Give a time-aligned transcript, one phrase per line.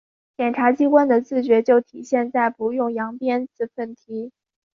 [0.35, 4.31] 检察机关的自觉就体现在‘不用扬鞭自奋蹄’